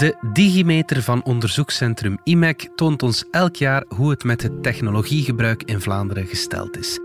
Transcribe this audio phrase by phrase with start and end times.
[0.00, 5.80] De Digimeter van onderzoekscentrum IMEC toont ons elk jaar hoe het met het technologiegebruik in
[5.80, 6.98] Vlaanderen gesteld is.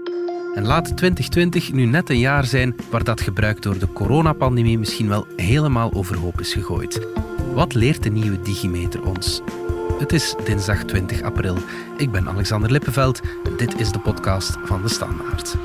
[0.54, 5.08] En laat 2020 nu net een jaar zijn waar dat gebruik door de coronapandemie misschien
[5.08, 7.08] wel helemaal overhoop is gegooid.
[7.54, 9.42] Wat leert de nieuwe Digimeter ons?
[10.00, 11.58] Het is dinsdag 20 april.
[11.98, 13.22] Ik ben Alexander Lippenveld.
[13.58, 15.56] Dit is de podcast van de Standaard.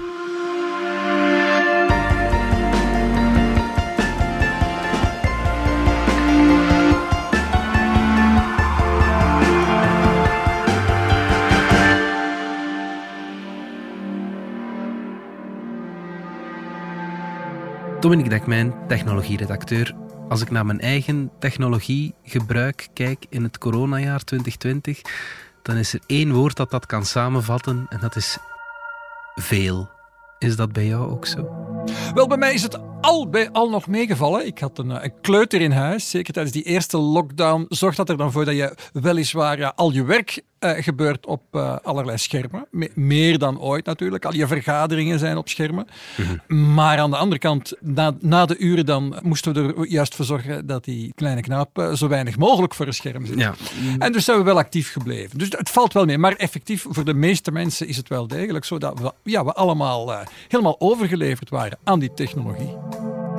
[18.00, 19.94] Dominique Dekmijn, technologieredacteur.
[20.28, 25.00] Als ik naar mijn eigen technologiegebruik kijk in het coronajaar 2020,
[25.62, 28.38] dan is er één woord dat dat kan samenvatten en dat is
[29.34, 29.90] veel.
[30.38, 31.48] Is dat bij jou ook zo?
[32.14, 34.46] Wel, bij mij is het al bij al nog meegevallen.
[34.46, 36.10] Ik had een, eh, een kleuter in huis.
[36.10, 39.92] Zeker tijdens die eerste lockdown zorgt dat er dan voor dat je weliswaar ja, al
[39.92, 42.66] je werk uh, gebeurt op uh, allerlei schermen.
[42.70, 44.24] Me meer dan ooit natuurlijk.
[44.24, 45.86] Al je vergaderingen zijn op schermen.
[46.16, 46.74] Mm -hmm.
[46.74, 50.24] Maar aan de andere kant, na, na, de uren dan moesten we er juist voor
[50.24, 53.38] zorgen dat die kleine knaap uh, zo weinig mogelijk voor een scherm zit.
[53.38, 53.54] Ja.
[53.98, 55.38] En dus zijn we wel actief gebleven.
[55.38, 56.18] Dus het valt wel mee.
[56.18, 59.52] Maar effectief, voor de meeste mensen is het wel degelijk zo dat we, ja, we
[59.52, 62.89] allemaal helemaal overgeleverd waren aan die technologie.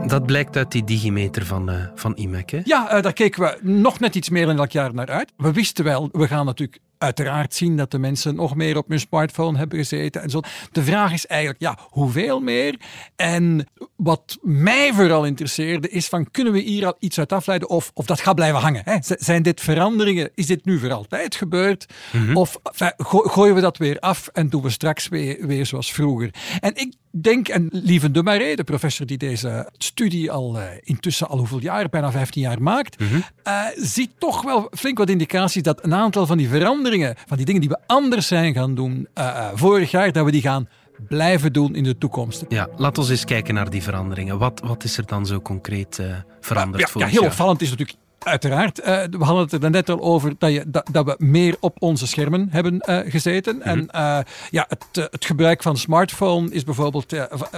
[0.07, 2.49] Dat blijkt uit die digimeter van, uh, van IMEC.
[2.49, 2.59] Hè?
[2.63, 5.31] Ja, uh, daar keken we nog net iets meer dan elk jaar naar uit.
[5.37, 8.99] We wisten wel, we gaan natuurlijk uiteraard zien dat de mensen nog meer op hun
[8.99, 10.41] smartphone hebben gezeten en zo.
[10.71, 12.79] De vraag is eigenlijk, ja, hoeveel meer?
[13.15, 17.91] En wat mij vooral interesseerde is van, kunnen we hier al iets uit afleiden of,
[17.93, 18.81] of dat gaat blijven hangen?
[18.85, 18.97] Hè?
[19.01, 20.29] Zijn dit veranderingen?
[20.35, 21.85] Is dit nu voor altijd gebeurd?
[22.11, 22.37] Mm -hmm.
[22.37, 26.33] Of enfin, gooien we dat weer af en doen we straks weer, weer zoals vroeger?
[26.59, 31.27] En ik denk, en Lieven de Marais, de professor die deze studie al uh, intussen
[31.27, 33.23] al hoeveel jaar, bijna 15 jaar maakt, mm -hmm.
[33.47, 37.45] uh, ziet toch wel flink wat indicaties dat een aantal van die veranderingen, van die
[37.45, 40.67] dingen die we anders zijn gaan doen uh, vorig jaar, dat we die gaan
[41.07, 42.45] blijven doen in de toekomst.
[42.49, 44.37] Ja, laten we eens kijken naar die veranderingen.
[44.37, 46.01] Wat, wat is er dan zo concreet
[46.39, 46.83] veranderd?
[46.93, 48.79] Ja, ja, ja heel opvallend is natuurlijk Uiteraard.
[48.79, 51.75] Uh, we hadden het er net al over dat, je, dat, dat we meer op
[51.79, 53.55] onze schermen hebben uh, gezeten.
[53.55, 53.71] Mm -hmm.
[53.71, 57.15] En uh, ja, het, het, gebruik van smartphone is bijvoorbeeld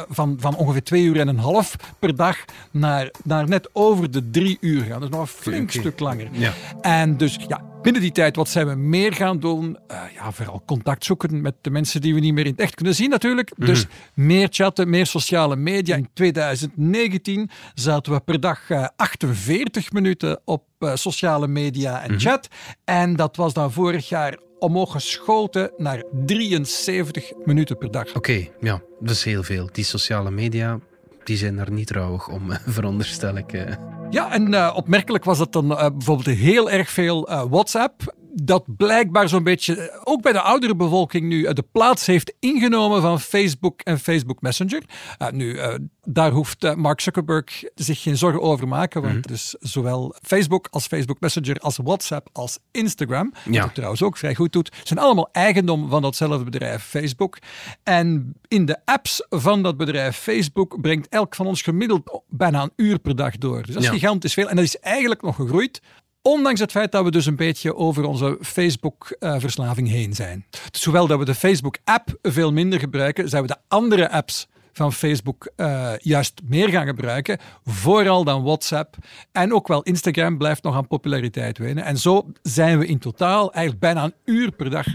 [0.10, 2.38] van, van ongeveer twee uur en een half per dag
[2.72, 5.00] naar, naar net over de drie uur gaan.
[5.00, 5.82] Dat is nog een flink okay.
[5.82, 6.28] stuk langer.
[6.32, 6.54] Ja.
[6.82, 9.78] En dus ja, binnen die tijd, wat zijn we meer gaan doen?
[10.14, 12.96] ja, vooral contact zoeken met de mensen die we niet meer in het echt kunnen
[12.96, 13.50] zien natuurlijk.
[13.50, 13.74] Mm -hmm.
[13.74, 15.96] Dus meer chatten, meer sociale media.
[15.96, 18.60] In 2019 zaten we per dag
[18.96, 22.20] 48 minuten op uh, sociale media en mm -hmm.
[22.20, 22.48] chat.
[22.84, 28.08] En dat was dan vorig jaar omhoog geschoten naar 73 minuten per dag.
[28.08, 29.70] Oké, okay, ja, dat is heel veel.
[29.72, 30.80] Die sociale media,
[31.24, 33.54] die zijn daar niet rouwig om, veronderstel ik.
[34.14, 34.20] Uh.
[34.20, 39.30] Ja, en uh, opmerkelijk was dat dan uh, bijvoorbeeld heel erg veel WhatsApp dat blijkbaar
[39.30, 44.00] zo'n beetje, ook bij de oudere bevolking nu, de plaats heeft ingenomen van Facebook en
[44.00, 44.84] Facebook Messenger.
[45.20, 45.74] Uh, nu, uh,
[46.04, 49.32] daar hoeft uh, Mark Zuckerberg zich geen zorgen over maken, want mm -hmm.
[49.32, 53.52] dus zowel Facebook als Facebook Messenger, als WhatsApp, als Instagram, ja.
[53.52, 57.38] wat hij trouwens ook vrij goed doet, zijn allemaal eigendom van datzelfde bedrijf Facebook.
[57.84, 62.74] En in de apps van dat bedrijf Facebook brengt elk van ons gemiddeld bijna een
[62.76, 63.64] uur per dag door.
[63.64, 63.94] Dus dat is ja.
[63.94, 64.50] gigantisch veel.
[64.50, 65.82] En dat is eigenlijk nog gegroeid
[66.26, 70.46] Ondanks het feit dat we dus een beetje over onze Facebook-verslaving heen zijn.
[70.72, 74.94] Dus hoewel dat we de Facebook-app veel minder gebruiken, zijn we de andere apps van
[74.94, 77.40] Facebook uh, juist meer gaan gebruiken.
[77.66, 78.96] Vooral dan WhatsApp.
[79.32, 81.84] En ook wel Instagram blijft nog aan populariteit winnen.
[81.84, 84.86] En zo zijn we in totaal eigenlijk bijna een uur per dag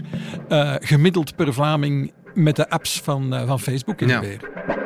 [0.49, 4.77] uh, gemiddeld per Vlaming met de apps van, uh, van Facebook in de weer.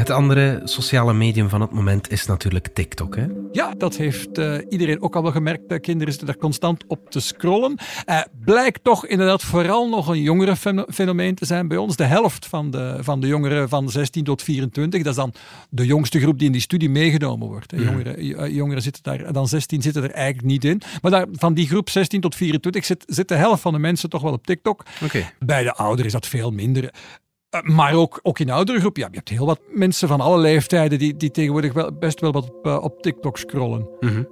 [0.00, 3.16] Het andere sociale medium van het moment is natuurlijk TikTok.
[3.16, 3.26] Hè?
[3.52, 5.68] Ja, dat heeft uh, iedereen ook al wel gemerkt.
[5.68, 7.78] De kinderen zitten daar constant op te scrollen.
[8.06, 10.56] Uh, blijkt toch inderdaad vooral nog een jongere
[10.88, 11.96] fenomeen te zijn bij ons.
[11.96, 15.34] De helft van de, van de jongeren van 16 tot 24, dat is dan
[15.70, 17.72] de jongste groep die in die studie meegenomen wordt.
[17.72, 17.82] Mm.
[17.82, 20.82] Jongeren, jongeren zitten daar, dan 16 zitten er eigenlijk niet in.
[21.02, 24.10] Maar daar, van die groep 16 tot 24 zit, zit de helft van de mensen
[24.10, 24.84] toch wel op TikTok.
[25.04, 25.30] Okay.
[25.38, 26.90] Bij de ouderen is dat veel minder.
[27.50, 28.96] Uh, maar ook, ook in oudere groep.
[28.96, 32.32] Ja, je hebt heel wat mensen van alle leeftijden die, die tegenwoordig wel, best wel
[32.32, 33.88] wat op, uh, op TikTok scrollen.
[34.00, 34.26] Mm.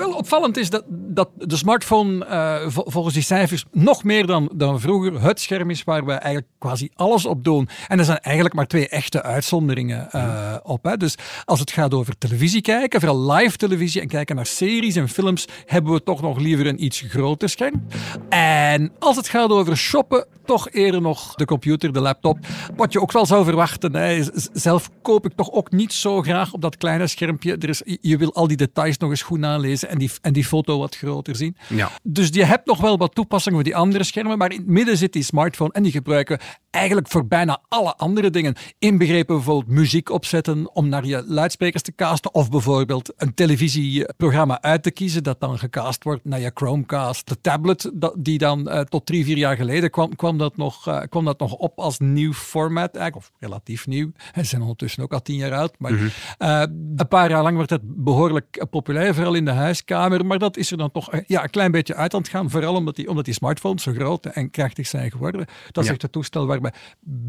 [0.00, 4.80] Wel opvallend is dat dat de smartphone uh, volgens die cijfers nog meer dan, dan
[4.80, 7.68] vroeger het scherm is waar we eigenlijk quasi alles op doen.
[7.88, 10.84] En er zijn eigenlijk maar twee echte uitzonderingen uh, op.
[10.84, 10.96] Hè.
[10.96, 11.14] Dus
[11.44, 15.46] als het gaat over televisie kijken, vooral live televisie en kijken naar series en films,
[15.66, 17.86] hebben we toch nog liever een iets groter scherm.
[18.28, 22.38] En als het gaat over shoppen, toch eerder nog de computer, de laptop.
[22.76, 23.96] Wat je ook wel zou verwachten.
[23.96, 24.22] Hè.
[24.52, 27.56] Zelf koop ik toch ook niet zo graag op dat kleine schermpje.
[27.56, 30.44] Er is, je wil al die details nog eens goed nalezen en die, en die
[30.44, 31.56] foto wat groter zien.
[31.68, 31.90] Ja.
[32.02, 34.96] Dus je hebt nog wel wat toepassingen voor die andere schermen, maar in het midden
[34.96, 38.54] zit die smartphone en die gebruiken we eigenlijk voor bijna alle andere dingen.
[38.78, 44.82] Inbegrepen bijvoorbeeld muziek opzetten om naar je luidsprekers te casten of bijvoorbeeld een televisieprogramma uit
[44.82, 47.28] te kiezen dat dan gecast wordt naar je Chromecast.
[47.28, 51.00] De tablet die dan uh, tot drie, vier jaar geleden kwam, kwam dat nog, uh,
[51.08, 54.12] kwam dat nog op als nieuw format, eigenlijk, of relatief nieuw.
[54.34, 56.08] Ze zijn ondertussen ook al tien jaar oud, maar mm -hmm.
[56.38, 56.60] uh,
[56.96, 59.50] een paar jaar lang werd het behoorlijk populair, vooral in de
[59.86, 60.26] huiskamer.
[60.26, 62.74] Maar dat is er dan toch ja, een klein beetje uit aan het gaan, vooral
[62.74, 65.46] omdat die, omdat die smartphones zo groot en krachtig zijn geworden.
[65.70, 66.72] Dat is echt het toestel waar we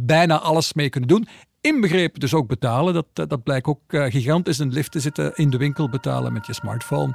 [0.06, 1.27] bijna alles mee kunnen doen.
[1.62, 2.94] Inbegrepen dus ook betalen.
[2.94, 6.53] Dat, dat blijkt ook uh, gigantisch in liften zitten in de winkel betalen met je
[6.53, 7.13] smartphone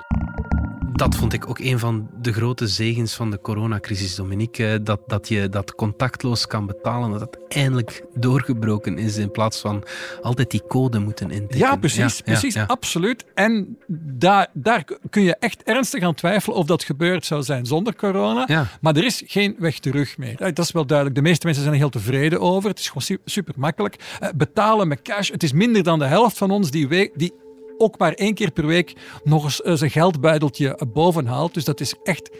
[0.96, 4.82] dat vond ik ook een van de grote zegens van de coronacrisis, Dominique.
[4.82, 9.84] Dat, dat je dat contactloos kan betalen, dat het eindelijk doorgebroken is in plaats van
[10.22, 11.58] altijd die code moeten intikken.
[11.58, 12.66] Ja, precies, ja, precies ja, ja.
[12.66, 13.24] absoluut.
[13.34, 17.96] En daar, daar kun je echt ernstig aan twijfelen of dat gebeurd zou zijn zonder
[17.96, 18.66] corona.
[18.80, 20.36] Maar er is geen weg terug meer.
[20.36, 21.16] Dat is wel duidelijk.
[21.16, 22.70] De meeste mensen zijn er heel tevreden over.
[22.70, 23.96] Het is gewoon super makkelijk.
[24.36, 25.30] Betalen met cash.
[25.30, 27.32] Het is minder dan de helft van ons die, die
[27.78, 31.54] ook maar één keer per week nog eens uh, zijn geldbuideltje boven haalt.
[31.54, 32.30] Dus dat is echt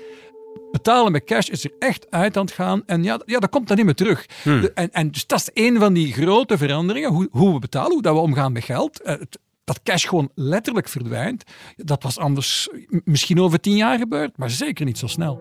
[0.70, 2.82] betalen met cash is er echt uit aan het gaan.
[2.86, 4.26] En ja, ja dat komt dan niet meer terug.
[4.42, 4.60] Hmm.
[4.60, 7.12] De, en, en dus dat is een van die grote veranderingen.
[7.12, 9.00] Hoe, hoe we betalen, hoe dat we omgaan met geld.
[9.00, 11.44] Uh, het, dat cash gewoon letterlijk verdwijnt.
[11.76, 12.68] Dat was anders
[13.04, 15.40] misschien over tien jaar gebeurd, maar zeker niet zo snel.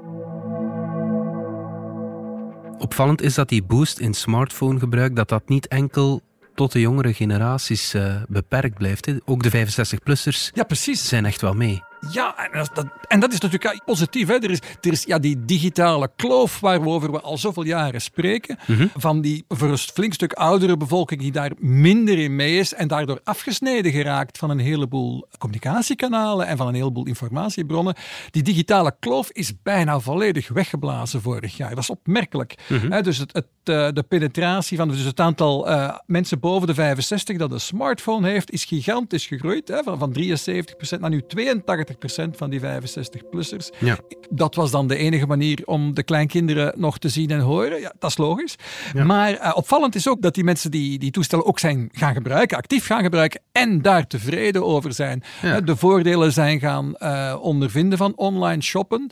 [2.78, 6.22] Opvallend is dat die boost in smartphonegebruik dat dat niet enkel
[6.56, 9.06] tot de jongere generaties uh, beperkt blijft.
[9.06, 9.16] Hè.
[9.26, 11.08] Ook de 65-plussers ja, precies.
[11.08, 11.84] zijn echt wel mee.
[12.12, 14.28] Ja, en dat, en dat is natuurlijk positief.
[14.28, 14.34] Hè.
[14.34, 18.58] Er is, er is ja, die digitale kloof waarover we al zoveel jaren spreken.
[18.68, 18.88] Mhm.
[18.96, 22.74] Van die voor een flink stuk oudere bevolking die daar minder in mee is.
[22.74, 27.96] En daardoor afgesneden geraakt van een heleboel communicatiekanalen en van een heleboel informatiebronnen.
[28.32, 31.70] Die digitale kloof is bijna volledig weggeblazen vorig jaar.
[31.70, 32.56] Dat is opmerkelijk.
[32.68, 32.92] Mhm.
[32.92, 33.02] Hè.
[33.02, 37.38] Dus het, het, uh, de penetratie van dus het aantal uh, mensen boven de 65
[37.38, 39.68] dat een smartphone heeft, is gigantisch gegroeid.
[39.68, 39.84] Hè.
[39.84, 43.78] Van, van 73% naar nu 82% van die 65-plussers.
[43.80, 43.98] Ja.
[44.30, 47.80] Dat was dan de enige manier om de kleinkinderen nog te zien en horen.
[47.80, 48.56] Ja, dat is logisch.
[48.94, 49.04] Ja.
[49.04, 52.58] Maar uh, opvallend is ook dat die mensen die die toestellen ook zijn gaan gebruiken,
[52.58, 55.24] actief gaan gebruiken en daar tevreden over zijn.
[55.42, 55.62] Ja.
[55.62, 59.12] De voordelen zijn gaan uh, ondervinden van online shoppen.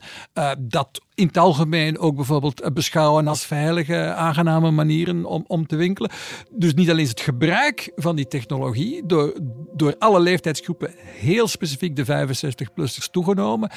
[0.58, 6.10] Dat in het algemeen ook bijvoorbeeld beschouwen als veilige, aangename manieren om, om te winkelen.
[6.50, 9.38] Dus niet alleen het gebruik van die technologie door,
[9.72, 13.70] door alle leeftijdsgroepen, heel specifiek de 65-plussers toegenomen,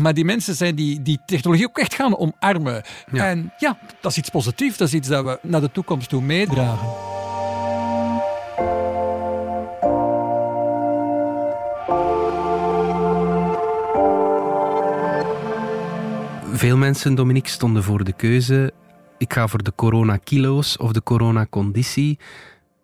[0.00, 2.82] maar die mensen zijn die die technologie ook echt gaan omarmen.
[3.12, 3.28] Ja.
[3.28, 6.22] En ja, dat is iets positiefs, dat is iets dat we naar de toekomst toe
[6.22, 7.17] meedragen.
[16.58, 18.72] Veel mensen, Dominique, stonden voor de keuze:
[19.18, 22.18] ik ga voor de coronakilo's of de coronaconditie.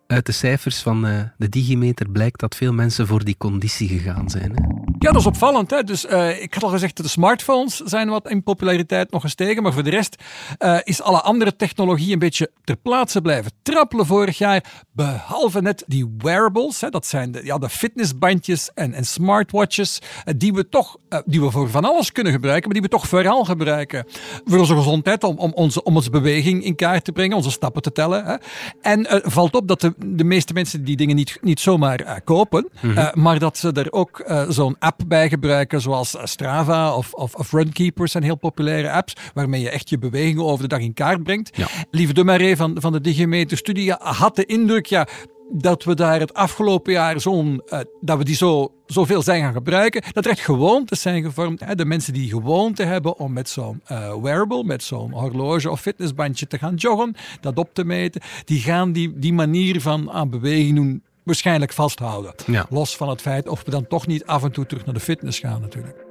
[0.07, 4.29] Uit de cijfers van uh, de Digimeter blijkt dat veel mensen voor die conditie gegaan
[4.29, 4.51] zijn.
[4.55, 4.84] Hè?
[5.05, 5.71] Ja, dat is opvallend.
[5.71, 5.83] Hè?
[5.83, 9.63] Dus, uh, ik had al gezegd, de smartphones zijn wat in populariteit nog gestegen.
[9.63, 10.15] Maar voor de rest
[10.59, 14.63] uh, is alle andere technologie een beetje ter plaatse blijven trappelen vorig jaar.
[14.91, 16.81] Behalve net die wearables.
[16.81, 16.89] Hè?
[16.89, 20.01] Dat zijn de, ja, de fitnessbandjes en, en smartwatches.
[20.37, 22.63] die we toch die we voor van alles kunnen gebruiken.
[22.63, 24.05] Maar die we toch vooral gebruiken
[24.45, 25.23] voor onze gezondheid.
[25.23, 27.37] Om, om, onze, om onze beweging in kaart te brengen.
[27.37, 28.25] Onze stappen te tellen.
[28.25, 28.35] Hè?
[28.81, 33.21] En valt op dat de de meeste mensen die dingen niet, niet zomaar kopen, Mhm.
[33.21, 38.07] maar dat ze er ook zo'n app bij gebruiken, zoals Strava of, of, of Runkeeper
[38.07, 41.57] zijn heel populaire apps, waarmee je echt je bewegingen over de dag in kaart brengt.
[41.57, 41.67] Ja.
[41.91, 45.07] Lieve de Marais van, van de Digimeter studie had de indruk, ja,
[45.51, 49.53] dat we daar het afgelopen jaar zo'n, uh, dat we die zo, zoveel zijn gaan
[49.53, 51.59] gebruiken, dat er echt gewoontes zijn gevormd.
[51.59, 51.75] Hè?
[51.75, 56.47] De mensen die gewoonte hebben om met zo'n uh, wearable, met zo'n horloge of fitnessbandje
[56.47, 60.75] te gaan joggen, dat op te meten, die gaan die, die manier van aan beweging
[60.75, 62.33] doen waarschijnlijk vasthouden.
[62.45, 62.65] Ja.
[62.69, 64.99] Los van het feit of we dan toch niet af en toe terug naar de
[64.99, 66.03] fitness gaan natuurlijk.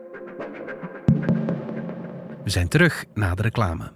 [2.44, 3.92] We zijn terug na de reclame.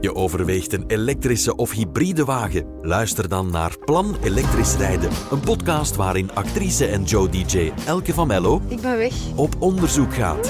[0.00, 2.66] Je overweegt een elektrische of hybride wagen?
[2.82, 8.26] Luister dan naar Plan Elektrisch Rijden, een podcast waarin actrice en Joe DJ Elke van
[8.26, 9.12] Mello Ik ben weg.
[9.34, 10.46] op onderzoek gaat.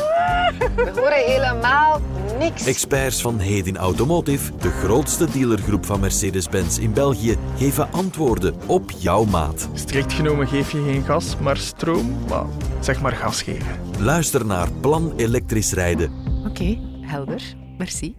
[0.59, 2.01] We horen helemaal
[2.39, 2.67] niks.
[2.67, 9.25] Experts van Hedin Automotive, de grootste dealergroep van Mercedes-Benz in België, geven antwoorden op jouw
[9.25, 9.69] maat.
[9.75, 12.47] Strikt genomen geef je geen gas, maar stroom, maar
[12.81, 13.81] zeg maar gas geven.
[13.99, 16.13] Luister naar Plan Elektrisch Rijden.
[16.47, 17.43] Oké, helder.
[17.79, 18.17] Merci.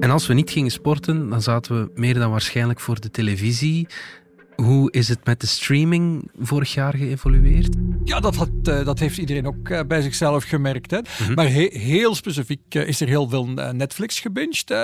[0.00, 3.86] En als we niet gingen sporten, dan zaten we meer dan waarschijnlijk voor de televisie.
[4.62, 7.74] Hoe is het met de streaming vorig jaar geëvolueerd?
[8.04, 10.90] Ja, dat, had, eh, dat heeft iedereen ook eh, bij zichzelf gemerkt.
[10.90, 10.98] Hè?
[11.34, 14.74] Maar he- heel specifiek eh, is er heel veel Netflix gebinged.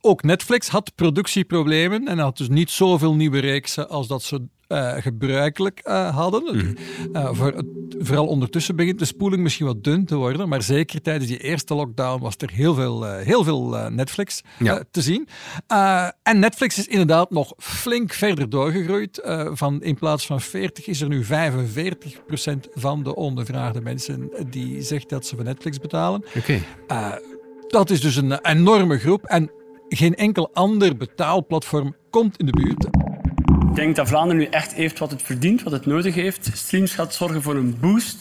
[0.00, 4.92] ook Netflix had productieproblemen en had dus niet zoveel nieuwe reeksen als dat ze eh,
[4.96, 6.76] gebruikelijk eh, hadden.
[7.12, 7.64] Eh, voor, het-
[7.98, 11.74] vooral ondertussen begint de spoeling misschien wat dun te worden, maar zeker tijdens die eerste
[11.74, 14.82] lockdown was er heel veel, heel veel Netflix Ja.
[14.90, 15.28] te zien.
[16.22, 19.20] En Netflix is inderdaad nog flink verder doorgegroeid.
[19.52, 21.28] Van, in plaats van 40 is er nu 45%
[22.74, 26.24] van de ondervraagde mensen die zegt dat ze voor Netflix betalen.
[26.36, 26.58] Oké.
[27.68, 29.50] Dat is dus een enorme groep en
[29.88, 32.86] geen enkel ander betaalplatform komt in de buurt.
[33.76, 36.50] Ik denk dat Vlaanderen nu echt heeft wat het verdient, wat het nodig heeft.
[36.52, 38.20] Streams gaat zorgen voor een boost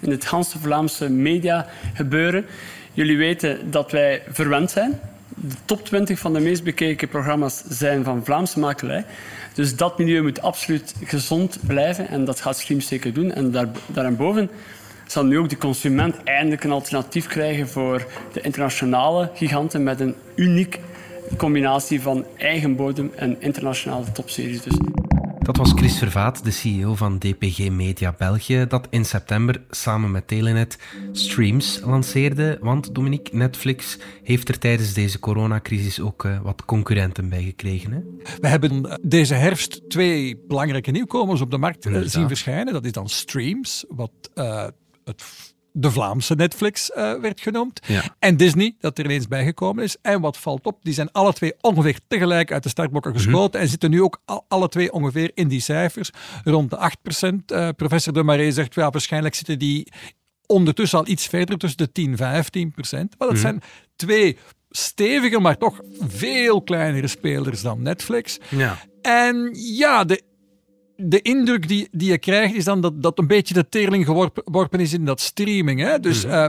[0.00, 2.46] in het ganse Vlaamse media gebeuren.
[2.92, 5.00] Jullie weten dat wij verwend zijn.
[5.28, 9.04] De top 20 van de meest bekeken programma's zijn van Vlaamse makelij.
[9.54, 13.32] Dus dat milieu moet absoluut gezond blijven en dat gaat Streams zeker doen.
[13.32, 14.50] En daar, daarboven
[15.06, 20.14] zal nu ook de consument eindelijk een alternatief krijgen voor de internationale giganten met een
[20.34, 20.80] uniek
[21.36, 24.62] combinatie van eigen bodem en internationale topseries.
[24.62, 24.93] Dus.
[25.44, 30.28] Dat was Chris Vervaat, de CEO van DPG Media België, dat in september samen met
[30.28, 30.78] Telenet
[31.12, 32.58] streams lanceerde.
[32.60, 37.92] Want Dominique, Netflix heeft er tijdens deze coronacrisis ook eh, wat concurrenten bij gekregen.
[37.92, 38.00] Hè?
[38.40, 42.72] We hebben eh, deze herfst twee belangrijke nieuwkomers op de markt eh, zien verschijnen.
[42.72, 44.30] Dat is dan Streams, wat
[45.04, 47.80] het, de Vlaamse Netflix eh, werd genoemd.
[47.86, 48.02] Ja.
[48.18, 49.96] En Disney, dat er ineens bijgekomen is.
[50.02, 53.68] En wat valt op, die zijn alle twee ongeveer tegelijk uit de startblokken geschoten en
[53.68, 56.10] zitten nu ook al- alle twee ongeveer in die cijfers,
[56.44, 57.50] rond de 8%.
[57.52, 59.92] Eh, professor De Marais zegt, ja, waarschijnlijk zitten die
[60.46, 63.14] ondertussen al iets verder, tussen de 10 15 procent.
[63.18, 63.62] Maar dat zijn
[63.96, 64.38] twee
[64.70, 68.38] stevige, maar toch veel kleinere spelers dan Netflix.
[68.48, 68.78] Ja.
[69.02, 70.22] En ja, de,
[70.96, 74.42] de indruk die, die je krijgt is dan dat, dat een beetje de teerling geworpen
[74.44, 75.80] geworpen is in dat streaming.
[75.80, 76.00] Hè?
[76.00, 76.46] Dus eh,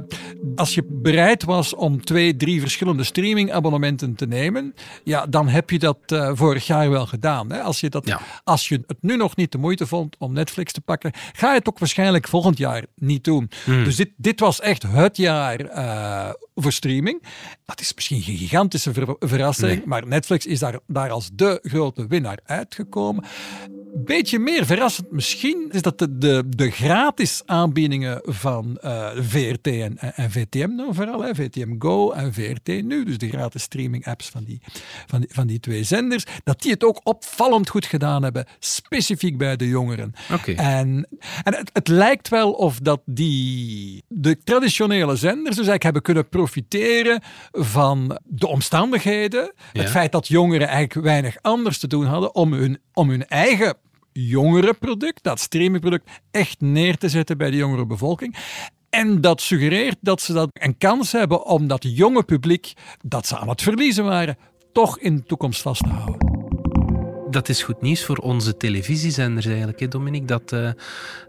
[0.55, 4.73] als je bereid was om twee, drie verschillende streamingabonnementen te nemen,
[5.03, 7.51] ja, dan heb je dat eh, vorig jaar wel gedaan.
[7.51, 7.61] Hè?
[7.61, 8.21] Als, je dat, Ja.
[8.43, 11.57] als je het nu nog niet de moeite vond om Netflix te pakken, ga je
[11.57, 13.49] het ook waarschijnlijk volgend jaar niet doen.
[13.65, 17.23] Dus dit, dit was echt het jaar eh, voor streaming.
[17.65, 22.07] Dat is misschien geen gigantische ver- verrassing, maar Netflix is daar, daar als de grote
[22.07, 23.23] winnaar uitgekomen.
[23.97, 29.97] Beetje meer verrassend misschien is dat de, de, de gratis aanbiedingen van eh, VRT en,
[29.97, 34.29] en VTM dan vooral, hè, VTM Go en VRT nu, dus de gratis streaming apps
[34.29, 34.61] van die,
[35.05, 39.37] van, die, van die twee zenders, dat die het ook opvallend goed gedaan hebben, specifiek
[39.37, 40.13] bij de jongeren.
[40.33, 40.51] Oké.
[40.51, 41.07] En,
[41.43, 46.29] en het, het lijkt wel of dat die, de traditionele zenders dus eigenlijk hebben kunnen
[46.29, 47.21] profiteren
[47.51, 49.53] van de omstandigheden.
[49.73, 49.81] Ja.
[49.81, 53.83] Het feit dat jongeren eigenlijk weinig anders te doen hadden om hun, om hun eigen
[54.21, 58.35] jongerenproduct, dat streamingproduct, echt neer te zetten bij de jongere bevolking.
[58.89, 63.37] En dat suggereert dat ze dat een kans hebben om dat jonge publiek, dat ze
[63.37, 64.37] aan het verliezen waren,
[64.73, 66.34] toch in de toekomst vast te houden.
[67.35, 70.27] Dat is goed nieuws voor onze televisiezenders eigenlijk, hè, Dominique?
[70.27, 70.69] Dat, eh,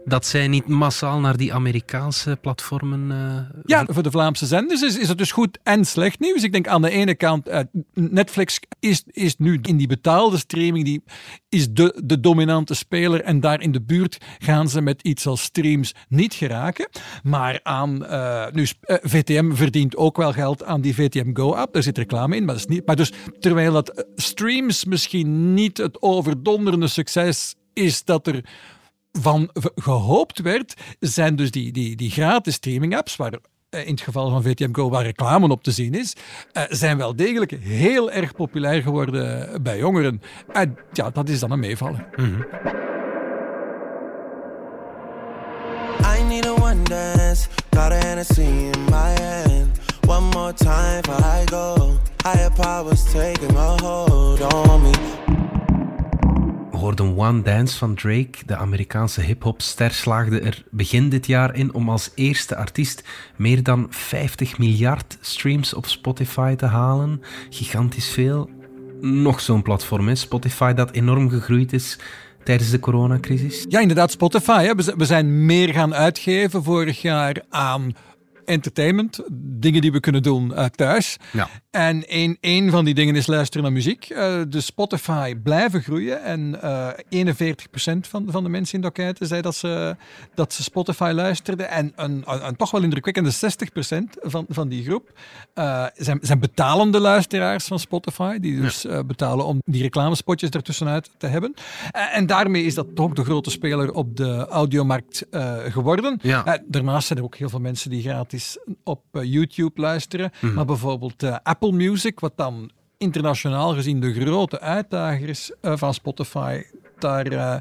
[0.05, 3.11] dat zij niet massaal naar die Amerikaanse platformen...
[3.11, 6.43] eh, Ja, voor de Vlaamse zenders is, is het dus goed en slecht nieuws.
[6.43, 7.59] Ik denk aan de ene kant, eh,
[7.93, 11.03] Netflix is, is nu in die betaalde streaming, die
[11.49, 15.41] is de, de dominante speler en daar in de buurt gaan ze met iets als
[15.41, 16.89] streams niet geraken.
[17.23, 18.05] Maar aan,
[18.53, 22.53] nu, VTM verdient ook wel geld aan die VTM Go-app, daar zit reclame in, maar
[22.55, 22.85] dat is niet...
[22.85, 28.43] Maar dus, terwijl dat streams misschien niet het overdonderende succes is dat er
[29.11, 33.33] van gehoopt werd, zijn dus die, die, die gratis streaming apps, waar
[33.69, 36.15] eh, in het geval van VTM Go waar reclame op te zien is,
[36.51, 40.21] eh, zijn wel degelijk heel erg populair geworden bij jongeren.
[40.53, 42.07] En ja, dat is dan een meevaller.
[46.17, 46.83] I need a one
[47.71, 49.79] got a in my hand.
[50.07, 51.99] One more time I go.
[52.23, 55.16] Higher powers taking a hold on me.
[56.87, 61.73] Hoorden Een One Dance van Drake, de Amerikaanse hip-hopster, slaagde er begin dit jaar in
[61.73, 63.03] om als eerste artiest
[63.35, 67.21] meer dan 50 miljard streams op Spotify te halen.
[67.49, 68.49] Gigantisch veel.
[69.01, 71.99] Nog zo'n platform is Spotify dat enorm gegroeid is
[72.43, 73.65] tijdens de coronacrisis.
[73.69, 74.63] Ja, inderdaad, Spotify.
[74.63, 74.75] Hè.
[74.75, 77.95] We zijn meer gaan uitgeven vorig jaar aan
[78.45, 81.17] entertainment, dingen die we kunnen doen eh, thuis.
[81.31, 81.49] Ja.
[81.77, 84.09] En een, een van die dingen is luisteren naar muziek.
[84.09, 86.23] Eh, de Spotify blijven groeien.
[86.23, 89.95] En eh 41% van, van de mensen in de enquête zei dat ze,
[90.33, 91.69] dat ze Spotify luisterden.
[91.69, 93.37] En een, een, een toch wel indrukwekkende 60%
[94.21, 95.19] van, van die groep
[95.53, 98.39] eh, zijn, zijn betalende luisteraars van Spotify.
[98.39, 101.53] Die dus eh, betalen om die reclamespotjes ertussenuit te hebben.
[101.91, 106.19] Eh, en daarmee is dat toch de grote speler op de audiomarkt eh, geworden.
[106.21, 106.45] Ja.
[106.45, 110.31] Eh, daarnaast zijn er ook heel veel mensen die gratis op eh, YouTube luisteren.
[110.55, 111.35] Maar bijvoorbeeld eh,
[111.71, 116.61] Music, wat dan internationaal gezien de grote uitdager is eh, van Spotify,
[116.99, 117.55] daar, eh,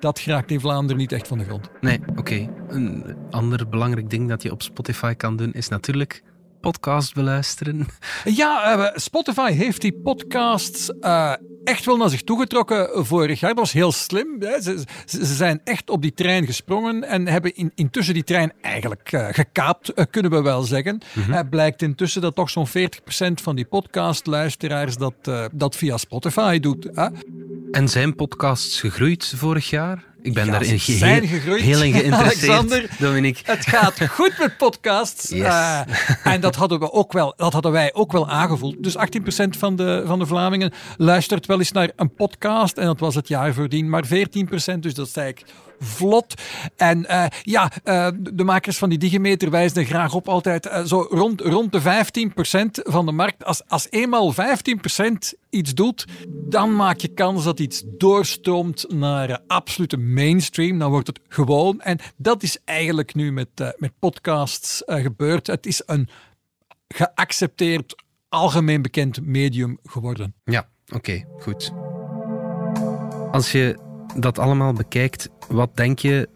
[0.00, 1.70] dat geraakt in Vlaanderen niet echt van de grond.
[1.80, 2.48] Nee, oké.
[2.68, 6.22] Een ander belangrijk ding dat je op Spotify kan doen is natuurlijk
[6.62, 7.86] podcast beluisteren.
[8.24, 11.32] Ja, eh, Spotify heeft die podcasts eh,
[11.64, 13.50] echt wel naar zich toegetrokken vorig jaar.
[13.50, 14.36] Dat was heel slim.
[14.38, 14.60] Hè.
[14.60, 18.52] Ze, ze ze zijn echt op die trein gesprongen en hebben in, intussen die trein
[18.60, 21.00] eigenlijk eh, gekaapt, kunnen we wel zeggen.
[21.18, 22.70] Het blijkt intussen dat toch zo'n 40%
[23.42, 25.14] van die podcastluisteraars dat,
[25.52, 26.88] dat via Spotify doet.
[26.92, 27.08] Hè.
[27.70, 30.11] En zijn podcasts gegroeid vorig jaar?
[30.22, 31.60] Ik ben heel, zijn gegroeid.
[31.62, 33.52] heel in geïnteresseerd, Alexander, Dominique.
[33.52, 35.30] Het gaat goed met podcasts.
[35.42, 35.46] Yes.
[35.46, 35.80] Eh,
[36.24, 38.82] en dat hadden, we ook wel, dat hadden wij ook wel aangevoeld.
[38.82, 39.00] Dus 18%
[39.58, 42.76] van de, van de Vlamingen luistert wel eens naar een podcast.
[42.76, 44.08] En dat was het jaar voordien maar 14%.
[44.78, 45.42] Dus dat is eigenlijk
[45.82, 46.34] vlot.
[46.76, 50.84] En eh, ja, eh, de makers van die digimeter wijzen er graag op altijd eh,
[50.84, 51.84] zo rond, rond de 15%
[52.92, 53.44] van de markt.
[53.44, 54.36] Als, als eenmaal 15%
[55.50, 60.78] iets doet, dan maak je kans dat iets doorstroomt naar absolute mainstream.
[60.78, 61.80] Dan wordt het gewoon.
[61.80, 65.46] En dat is eigenlijk nu met, met podcasts gebeurd.
[65.46, 66.08] Het is een
[66.88, 70.34] geaccepteerd, algemeen bekend medium geworden.
[70.44, 71.72] Ja, oké, goed.
[73.30, 76.28] Als je dat allemaal bekijkt, wat denk je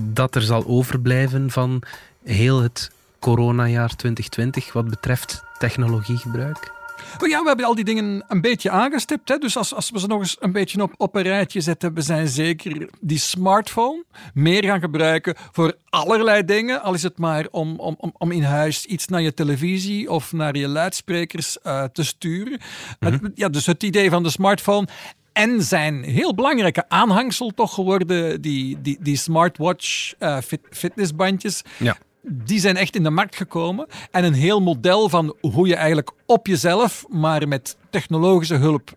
[0.00, 1.82] dat er zal overblijven van
[2.24, 6.72] heel het coronajaar 2020 wat betreft technologiegebruik?
[7.20, 9.28] Maar ja, we hebben al die dingen een beetje aangestipt.
[9.28, 9.36] Hè?
[9.38, 12.00] Dus als, als we ze nog eens een beetje op, op een rijtje zetten, we
[12.00, 16.82] zijn zeker die smartphone meer gaan gebruiken voor allerlei dingen.
[16.82, 20.56] Al is het maar om, om, om, in huis iets naar je televisie of naar
[20.56, 22.60] je luidsprekers eh, te sturen.
[22.98, 24.86] Het- ja, dus het idee van de smartphone.
[25.32, 31.96] En zijn heel belangrijke aanhangsel toch geworden, die, die, die smartwatch eh, fit, fitnessbandjes Ja.
[32.20, 33.86] die zijn echt in de markt gekomen.
[34.10, 38.90] En een heel model van hoe je eigenlijk op jezelf, maar met technologische hulp,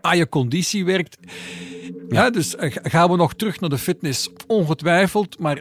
[0.00, 1.16] aan je conditie werkt.
[2.08, 4.30] Ja, dus eh, gaan we nog terug naar de fitness?
[4.46, 5.60] Ongetwijfeld, maar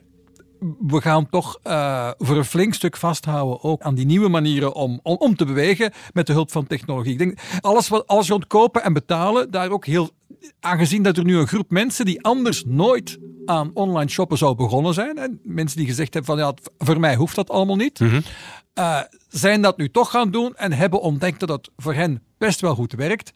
[0.80, 5.00] we gaan toch eh, voor een flink stuk vasthouden ook aan die nieuwe manieren om,
[5.04, 7.12] om, om te bewegen met de hulp van technologie.
[7.12, 10.10] Ik denk, alles, wat, alles rond kopen en betalen, daar ook heel...
[10.60, 14.93] Aangezien dat er nu een groep mensen die anders nooit aan online shoppen zou begonnen
[14.93, 17.99] zijn, en mensen die gezegd hebben van ja, voor mij hoeft dat allemaal niet,
[18.73, 22.62] eh, zijn dat nu toch gaan doen en hebben ontdekt dat het voor hen best
[22.62, 23.32] wel goed werkt.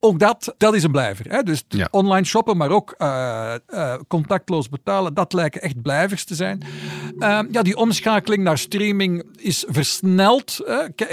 [0.00, 1.30] Ook dat, dat is een blijver.
[1.30, 1.42] Hè?
[1.42, 1.88] Dus Ja.
[1.90, 6.62] online shoppen, maar ook eh, eh, contactloos betalen, dat lijken echt blijvers te zijn.
[7.18, 10.60] Eh, ja, die omschakeling naar streaming is versneld.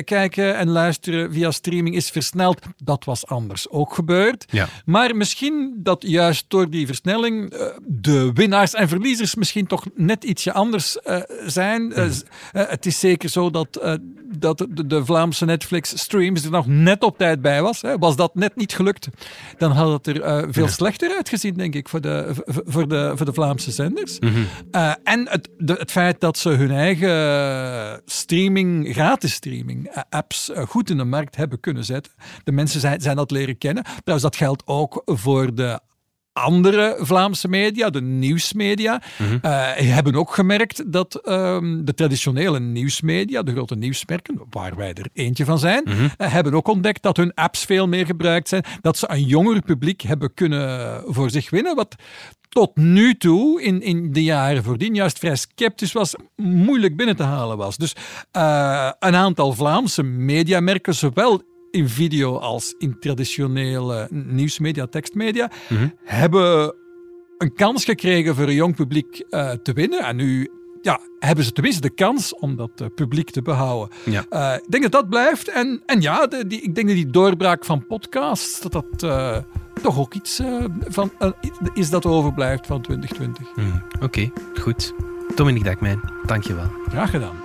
[0.06, 2.60] kijken en luisteren via streaming is versneld.
[2.84, 4.46] Dat was anders ook gebeurd.
[4.50, 4.68] Ja.
[4.86, 10.24] Maar misschien dat juist door die versnelling eh, de winnaars en verliezers misschien toch net
[10.24, 10.98] ietsje anders
[11.46, 11.94] zijn.
[11.94, 12.10] Eh,
[12.52, 14.00] het is zeker zo dat,
[14.40, 17.82] dat de, de Vlaamse Netflix streams er nog net op tijd bij was.
[17.82, 17.98] Hè.
[17.98, 19.08] Was dat net niet gelukt,
[19.58, 23.26] dan had het er eh, veel slechter uitgezien, denk ik, voor de, voor de, voor
[23.26, 24.20] de Vlaamse zenders.
[24.72, 30.52] Eh, en het, de- het feit dat ze hun eigen streaming, gratis streaming, eh, apps
[30.68, 32.12] goed in de markt hebben kunnen zetten.
[32.44, 33.84] De mensen zijn, zijn dat leren kennen.
[33.84, 35.80] Trouwens, dat geldt ook voor de
[36.36, 39.02] andere Vlaamse media, de nieuwsmedia,
[39.42, 45.08] eh, hebben ook gemerkt dat ehm, de traditionele nieuwsmedia, de grote nieuwsmerken, waar wij er
[45.14, 48.98] eentje van zijn, eh, hebben ook ontdekt dat hun apps veel meer gebruikt zijn, dat
[48.98, 51.96] ze een jonger publiek hebben kunnen voor zich winnen, wat
[52.50, 57.24] tot nu toe, in, in de jaren voordien, juist vrij sceptisch was, moeilijk binnen te
[57.24, 57.78] halen was.
[57.78, 57.96] Dus
[58.32, 61.42] eh, een aantal Vlaamse mediamerken, zowel
[61.76, 65.52] in video als in traditionele nieuwsmedia, tekstmedia,
[66.04, 66.76] hebben
[67.38, 70.04] een kans gekregen voor een jong publiek eh, te winnen.
[70.04, 73.98] En nu ja, hebben ze tenminste de kans om dat eh, publiek te behouden.
[74.06, 74.26] Ja.
[74.30, 75.50] Eh, ik denk dat dat blijft.
[75.50, 79.00] En, en ja, de, die, ik denk dat die doorbraak van podcasts, dat dat,
[79.82, 80.42] toch ook iets
[80.88, 81.12] van,
[81.74, 83.54] is dat overblijft van 2020.
[83.56, 84.94] Hmm, Oké, goed.
[85.36, 86.68] Dominique Dekmijn, dankjewel.
[86.88, 87.45] Graag gedaan.